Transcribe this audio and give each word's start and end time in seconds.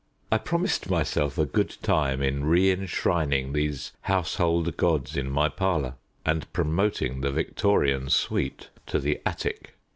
I 0.31 0.39
promised 0.39 0.89
myself 0.89 1.37
a 1.37 1.45
good 1.45 1.77
time 1.83 2.23
in 2.23 2.45
re 2.45 2.71
enshrining 2.71 3.53
these 3.53 3.91
household 4.01 4.75
gods 4.75 5.15
in 5.15 5.29
my 5.29 5.47
parlour, 5.47 5.93
and 6.25 6.51
promoting 6.53 7.21
the 7.21 7.29
Victorian 7.31 8.09
suite 8.09 8.69
to 8.87 8.97
the 8.97 9.21
attic. 9.27 9.75